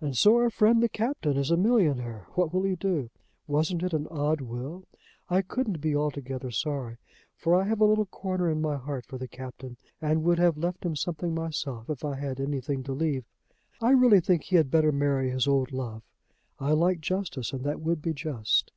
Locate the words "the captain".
0.82-1.36, 9.18-9.76